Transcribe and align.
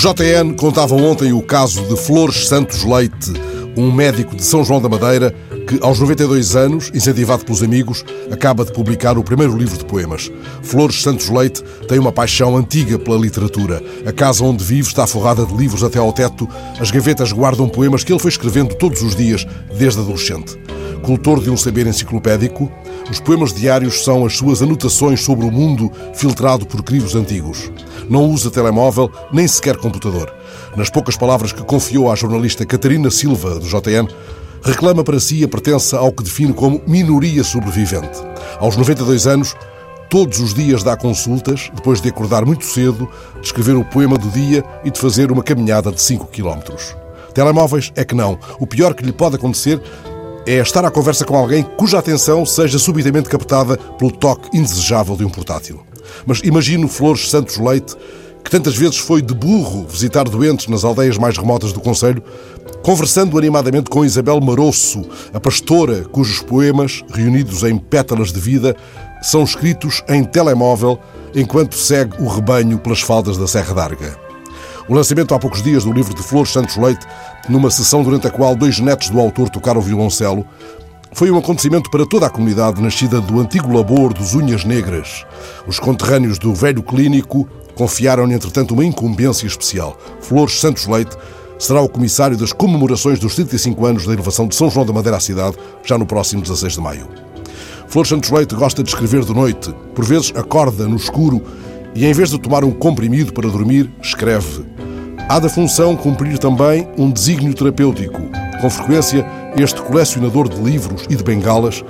JN 0.00 0.54
contava 0.54 0.94
ontem 0.94 1.30
o 1.30 1.42
caso 1.42 1.86
de 1.86 1.94
Flores 1.94 2.48
Santos 2.48 2.84
Leite, 2.84 3.34
um 3.76 3.92
médico 3.92 4.34
de 4.34 4.42
São 4.42 4.64
João 4.64 4.80
da 4.80 4.88
Madeira 4.88 5.30
que, 5.68 5.78
aos 5.82 6.00
92 6.00 6.56
anos, 6.56 6.90
incentivado 6.94 7.44
pelos 7.44 7.62
amigos, 7.62 8.02
acaba 8.30 8.64
de 8.64 8.72
publicar 8.72 9.18
o 9.18 9.22
primeiro 9.22 9.54
livro 9.54 9.76
de 9.76 9.84
poemas. 9.84 10.32
Flores 10.62 11.02
Santos 11.02 11.28
Leite 11.28 11.62
tem 11.86 11.98
uma 11.98 12.10
paixão 12.10 12.56
antiga 12.56 12.98
pela 12.98 13.18
literatura. 13.18 13.82
A 14.06 14.10
casa 14.10 14.42
onde 14.42 14.64
vive 14.64 14.88
está 14.88 15.06
forrada 15.06 15.44
de 15.44 15.54
livros 15.54 15.84
até 15.84 15.98
ao 15.98 16.14
teto. 16.14 16.48
As 16.80 16.90
gavetas 16.90 17.30
guardam 17.30 17.68
poemas 17.68 18.02
que 18.02 18.10
ele 18.10 18.18
foi 18.18 18.30
escrevendo 18.30 18.74
todos 18.76 19.02
os 19.02 19.14
dias, 19.14 19.46
desde 19.78 20.00
adolescente. 20.00 20.56
Cultor 21.02 21.42
de 21.42 21.50
um 21.50 21.58
saber 21.58 21.86
enciclopédico, 21.86 22.72
os 23.10 23.18
poemas 23.18 23.52
diários 23.52 24.04
são 24.04 24.24
as 24.24 24.36
suas 24.36 24.62
anotações 24.62 25.20
sobre 25.20 25.44
o 25.44 25.50
mundo 25.50 25.90
filtrado 26.14 26.64
por 26.64 26.82
crivos 26.82 27.16
antigos. 27.16 27.70
Não 28.08 28.30
usa 28.30 28.50
telemóvel 28.50 29.10
nem 29.32 29.48
sequer 29.48 29.76
computador. 29.76 30.32
Nas 30.76 30.88
poucas 30.88 31.16
palavras 31.16 31.52
que 31.52 31.62
confiou 31.62 32.10
à 32.10 32.14
jornalista 32.14 32.64
Catarina 32.64 33.10
Silva, 33.10 33.58
do 33.58 33.66
JN, 33.66 34.08
reclama 34.62 35.02
para 35.02 35.18
si 35.18 35.42
a 35.42 35.48
pertença 35.48 35.98
ao 35.98 36.12
que 36.12 36.22
define 36.22 36.52
como 36.52 36.80
minoria 36.86 37.42
sobrevivente. 37.42 38.20
Aos 38.60 38.76
92 38.76 39.26
anos, 39.26 39.56
todos 40.08 40.38
os 40.38 40.54
dias 40.54 40.84
dá 40.84 40.96
consultas, 40.96 41.68
depois 41.74 42.00
de 42.00 42.08
acordar 42.08 42.44
muito 42.44 42.64
cedo, 42.64 43.08
de 43.40 43.46
escrever 43.46 43.76
o 43.76 43.84
poema 43.84 44.16
do 44.16 44.28
dia 44.28 44.64
e 44.84 44.90
de 44.90 45.00
fazer 45.00 45.32
uma 45.32 45.42
caminhada 45.42 45.90
de 45.90 46.00
5 46.00 46.26
km. 46.26 46.60
Telemóveis 47.34 47.92
é 47.96 48.04
que 48.04 48.14
não. 48.14 48.38
O 48.58 48.66
pior 48.66 48.94
que 48.94 49.04
lhe 49.04 49.12
pode 49.12 49.36
acontecer 49.36 49.80
é 50.46 50.56
estar 50.58 50.84
à 50.84 50.90
conversa 50.90 51.24
com 51.24 51.36
alguém 51.36 51.62
cuja 51.62 51.98
atenção 51.98 52.44
seja 52.46 52.78
subitamente 52.78 53.28
captada 53.28 53.76
pelo 53.76 54.10
toque 54.10 54.56
indesejável 54.56 55.16
de 55.16 55.24
um 55.24 55.30
portátil. 55.30 55.80
Mas 56.26 56.40
imagino 56.42 56.88
Flores 56.88 57.30
Santos 57.30 57.58
Leite, 57.58 57.96
que 58.42 58.50
tantas 58.50 58.76
vezes 58.76 58.98
foi 58.98 59.20
de 59.20 59.34
burro 59.34 59.86
visitar 59.86 60.24
doentes 60.24 60.66
nas 60.66 60.84
aldeias 60.84 61.18
mais 61.18 61.36
remotas 61.36 61.72
do 61.72 61.80
Conselho, 61.80 62.22
conversando 62.82 63.36
animadamente 63.36 63.90
com 63.90 64.04
Isabel 64.04 64.40
Marosso, 64.40 65.02
a 65.32 65.38
pastora 65.38 66.04
cujos 66.04 66.40
poemas, 66.40 67.04
reunidos 67.12 67.62
em 67.62 67.76
pétalas 67.76 68.32
de 68.32 68.40
vida, 68.40 68.74
são 69.22 69.44
escritos 69.44 70.02
em 70.08 70.24
telemóvel 70.24 70.98
enquanto 71.34 71.76
segue 71.76 72.22
o 72.22 72.26
rebanho 72.26 72.78
pelas 72.78 73.02
faldas 73.02 73.36
da 73.36 73.46
Serra 73.46 73.74
d'Arga. 73.74 74.29
O 74.90 74.94
lançamento 74.94 75.32
há 75.32 75.38
poucos 75.38 75.62
dias 75.62 75.84
do 75.84 75.92
livro 75.92 76.12
de 76.12 76.20
Flores 76.20 76.50
Santos 76.50 76.76
Leite, 76.76 77.06
numa 77.48 77.70
sessão 77.70 78.02
durante 78.02 78.26
a 78.26 78.30
qual 78.30 78.56
dois 78.56 78.80
netos 78.80 79.08
do 79.08 79.20
autor 79.20 79.48
tocaram 79.48 79.80
violoncelo, 79.80 80.44
foi 81.12 81.30
um 81.30 81.38
acontecimento 81.38 81.88
para 81.92 82.04
toda 82.04 82.26
a 82.26 82.28
comunidade 82.28 82.82
nascida 82.82 83.20
do 83.20 83.38
antigo 83.38 83.72
labor 83.72 84.12
dos 84.12 84.34
Unhas 84.34 84.64
Negras. 84.64 85.24
Os 85.64 85.78
conterrâneos 85.78 86.40
do 86.40 86.52
velho 86.52 86.82
clínico 86.82 87.48
confiaram-lhe, 87.76 88.34
entretanto, 88.34 88.74
uma 88.74 88.84
incumbência 88.84 89.46
especial. 89.46 89.96
Flores 90.20 90.58
Santos 90.58 90.88
Leite 90.88 91.16
será 91.56 91.80
o 91.80 91.88
comissário 91.88 92.36
das 92.36 92.52
comemorações 92.52 93.20
dos 93.20 93.36
35 93.36 93.86
anos 93.86 94.06
da 94.06 94.12
elevação 94.12 94.48
de 94.48 94.56
São 94.56 94.68
João 94.68 94.84
da 94.84 94.92
Madeira 94.92 95.18
à 95.18 95.20
cidade, 95.20 95.56
já 95.84 95.96
no 95.96 96.04
próximo 96.04 96.42
16 96.42 96.72
de 96.72 96.80
maio. 96.80 97.08
Flores 97.86 98.08
Santos 98.08 98.30
Leite 98.30 98.56
gosta 98.56 98.82
de 98.82 98.88
escrever 98.88 99.24
de 99.24 99.32
noite. 99.32 99.72
Por 99.94 100.04
vezes 100.04 100.32
acorda 100.34 100.88
no 100.88 100.96
escuro 100.96 101.40
e, 101.94 102.04
em 102.04 102.12
vez 102.12 102.30
de 102.30 102.40
tomar 102.40 102.64
um 102.64 102.72
comprimido 102.72 103.32
para 103.32 103.48
dormir, 103.48 103.88
escreve. 104.02 104.69
Há 105.30 105.38
da 105.38 105.48
função 105.48 105.94
cumprir 105.94 106.38
também 106.38 106.88
um 106.98 107.08
desígnio 107.08 107.54
terapêutico. 107.54 108.20
Com 108.60 108.68
frequência, 108.68 109.24
este 109.56 109.80
colecionador 109.80 110.48
de 110.48 110.60
livros 110.60 111.04
e 111.08 111.14
de 111.14 111.22
bengalas 111.22 111.84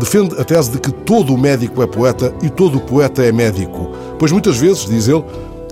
defende 0.00 0.34
a 0.40 0.42
tese 0.42 0.72
de 0.72 0.80
que 0.80 0.90
todo 0.90 1.38
médico 1.38 1.80
é 1.80 1.86
poeta 1.86 2.34
e 2.42 2.50
todo 2.50 2.80
poeta 2.80 3.22
é 3.22 3.30
médico, 3.30 3.92
pois 4.18 4.32
muitas 4.32 4.58
vezes, 4.58 4.86
diz 4.86 5.06
ele, 5.06 5.24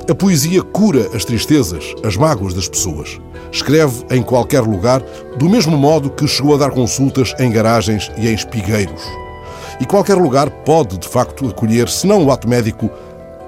a 0.09 0.15
poesia 0.15 0.63
cura 0.63 1.11
as 1.13 1.25
tristezas, 1.25 1.97
as 2.05 2.17
mágoas 2.17 2.55
das 2.55 2.69
pessoas. 2.69 3.21
Escreve 3.51 4.05
em 4.09 4.23
qualquer 4.23 4.61
lugar, 4.61 5.03
do 5.37 5.51
mesmo 5.51 5.77
modo 5.77 6.11
que 6.11 6.29
chegou 6.29 6.55
a 6.55 6.59
dar 6.59 6.71
consultas 6.71 7.35
em 7.41 7.51
garagens 7.51 8.09
e 8.19 8.29
em 8.29 8.35
espigueiros. 8.35 9.03
E 9.81 9.85
qualquer 9.85 10.15
lugar 10.15 10.49
pode, 10.49 10.97
de 10.97 11.09
facto, 11.09 11.49
acolher, 11.49 11.89
se 11.89 12.07
não 12.07 12.25
o 12.25 12.31
ato 12.31 12.49
médico, 12.49 12.89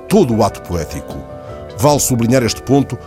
todo 0.08 0.34
o 0.34 0.42
ato 0.42 0.62
poético. 0.62 1.14
Vale 1.78 2.00
sublinhar 2.00 2.42
este 2.42 2.60
ponto 2.60 2.98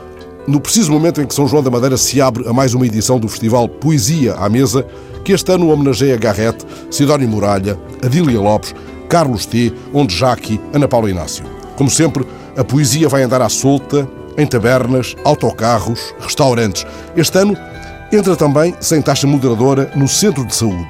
no 0.47 0.59
preciso 0.59 0.91
momento 0.91 1.21
em 1.21 1.25
que 1.25 1.33
São 1.33 1.47
João 1.47 1.63
da 1.63 1.71
Madeira 1.71 1.97
se 1.97 2.21
abre 2.21 2.47
a 2.47 2.53
mais 2.53 2.73
uma 2.73 2.85
edição 2.85 3.19
do 3.19 3.27
festival 3.27 3.67
Poesia 3.67 4.35
à 4.35 4.47
Mesa, 4.47 4.85
que 5.23 5.31
este 5.31 5.51
ano 5.51 5.69
homenageia 5.69 6.17
Garrett, 6.17 6.63
Sidónio 6.91 7.27
Muralha, 7.27 7.79
Adília 8.03 8.39
Lopes, 8.39 8.75
Carlos 9.09 9.45
T., 9.45 9.73
Onde 9.93 10.15
Jaqui, 10.15 10.59
Ana 10.71 10.87
Paula 10.87 11.09
Inácio. 11.09 11.43
Como 11.75 11.89
sempre, 11.89 12.25
a 12.55 12.63
poesia 12.63 13.09
vai 13.09 13.23
andar 13.23 13.41
à 13.41 13.49
solta, 13.49 14.07
em 14.37 14.45
tabernas, 14.45 15.15
autocarros, 15.23 16.13
restaurantes. 16.19 16.85
Este 17.15 17.37
ano 17.39 17.57
entra 18.11 18.35
também, 18.35 18.75
sem 18.79 19.01
taxa 19.01 19.25
moderadora, 19.25 19.91
no 19.95 20.07
centro 20.07 20.45
de 20.45 20.55
saúde. 20.55 20.87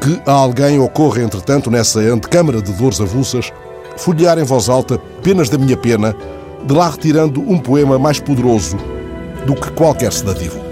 Que 0.00 0.20
a 0.26 0.32
alguém 0.32 0.78
ocorra, 0.78 1.22
entretanto, 1.22 1.70
nessa 1.70 2.00
antecâmara 2.00 2.62
de 2.62 2.72
dores 2.72 3.00
avulsas, 3.00 3.52
folhear 3.96 4.38
em 4.38 4.44
voz 4.44 4.68
alta 4.68 4.98
Penas 5.22 5.48
da 5.48 5.58
Minha 5.58 5.76
Pena, 5.76 6.14
de 6.66 6.74
lá 6.74 6.90
retirando 6.90 7.40
um 7.40 7.58
poema 7.58 7.98
mais 7.98 8.18
poderoso 8.18 8.76
do 9.46 9.54
que 9.54 9.70
qualquer 9.70 10.12
sedativo. 10.12 10.65